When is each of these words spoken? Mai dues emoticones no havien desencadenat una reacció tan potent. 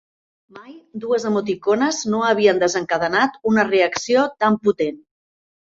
Mai 0.59 0.71
dues 1.03 1.27
emoticones 1.31 2.01
no 2.15 2.23
havien 2.31 2.65
desencadenat 2.65 3.39
una 3.53 3.69
reacció 3.73 4.29
tan 4.43 4.63
potent. 4.67 5.03